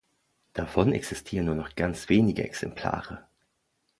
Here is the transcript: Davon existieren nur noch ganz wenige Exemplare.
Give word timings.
Davon 0.53 0.93
existieren 0.93 1.45
nur 1.45 1.53
noch 1.53 1.75
ganz 1.75 2.09
wenige 2.09 2.43
Exemplare. 2.43 3.23